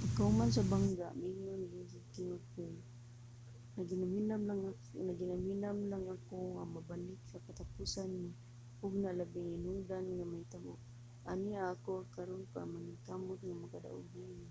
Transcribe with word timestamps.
pagkahuman 0.00 0.50
sa 0.52 0.66
bangga 0.72 1.08
miingon 1.20 1.62
si 1.90 1.98
king 2.12 2.28
of 2.36 2.42
clay 2.52 2.76
naghinamhinam 5.08 5.82
lang 5.92 6.04
ako 6.14 6.36
nga 6.54 6.64
makabalik 6.74 7.20
sa 7.26 7.42
katapusang 7.46 8.14
mga 8.14 8.32
hugna 8.80 9.10
sa 9.12 9.16
labing 9.18 9.48
hinungdanong 9.54 10.18
mga 10.22 10.38
hinabo. 10.44 10.74
ania 11.32 11.62
ako 11.74 11.92
aron 12.22 12.42
maningkamot 12.74 13.38
nga 13.42 13.54
makadaog 13.62 14.06
niini. 14.18 14.46